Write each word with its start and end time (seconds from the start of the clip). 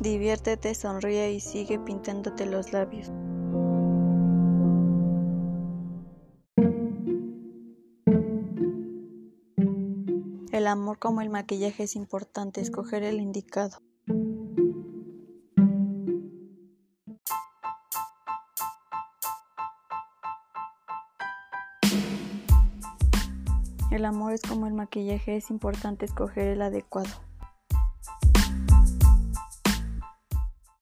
Diviértete, 0.00 0.74
sonríe 0.74 1.30
y 1.30 1.40
sigue 1.40 1.78
pintándote 1.78 2.46
los 2.46 2.72
labios. 2.72 3.08
El 10.52 10.66
amor 10.66 10.98
como 10.98 11.20
el 11.20 11.28
maquillaje 11.28 11.82
es 11.82 11.96
importante, 11.96 12.62
escoger 12.62 13.02
el 13.02 13.20
indicado. 13.20 13.82
El 23.90 24.06
amor 24.06 24.32
es 24.32 24.40
como 24.40 24.66
el 24.66 24.72
maquillaje, 24.72 25.36
es 25.36 25.50
importante 25.50 26.06
escoger 26.06 26.48
el 26.48 26.62
adecuado. 26.62 27.29